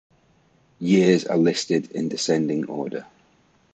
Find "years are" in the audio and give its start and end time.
0.79-1.37